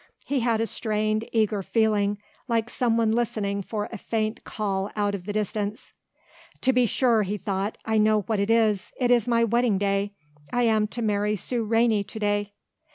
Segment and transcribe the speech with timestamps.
[0.25, 2.17] He had a strained, eager feeling
[2.47, 5.93] like some one listening for a faint call out of the distance.
[6.61, 10.13] "To be sure," he thought, "I know what it is, it is my wedding day.
[10.51, 12.53] I am to marry Sue Rainey to day."